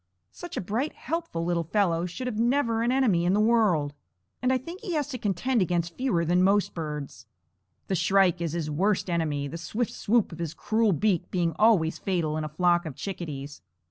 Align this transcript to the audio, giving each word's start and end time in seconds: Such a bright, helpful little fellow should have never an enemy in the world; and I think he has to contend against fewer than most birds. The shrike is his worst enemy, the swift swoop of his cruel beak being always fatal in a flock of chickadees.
Such 0.31 0.57
a 0.57 0.61
bright, 0.61 0.93
helpful 0.93 1.45
little 1.45 1.63
fellow 1.65 2.07
should 2.07 2.25
have 2.25 2.39
never 2.39 2.81
an 2.81 2.91
enemy 2.91 3.23
in 3.23 3.33
the 3.35 3.39
world; 3.39 3.93
and 4.41 4.51
I 4.51 4.57
think 4.57 4.81
he 4.81 4.93
has 4.95 5.07
to 5.09 5.19
contend 5.19 5.61
against 5.61 5.95
fewer 5.95 6.25
than 6.25 6.41
most 6.41 6.73
birds. 6.73 7.27
The 7.85 7.93
shrike 7.93 8.41
is 8.41 8.53
his 8.53 8.71
worst 8.71 9.11
enemy, 9.11 9.47
the 9.47 9.59
swift 9.59 9.91
swoop 9.91 10.31
of 10.31 10.39
his 10.39 10.55
cruel 10.55 10.91
beak 10.91 11.29
being 11.29 11.55
always 11.59 11.99
fatal 11.99 12.35
in 12.35 12.43
a 12.43 12.49
flock 12.49 12.87
of 12.87 12.95
chickadees. 12.95 13.61